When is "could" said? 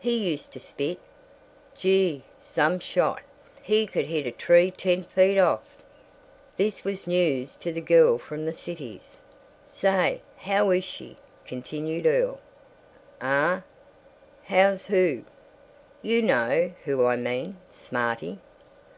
3.86-4.06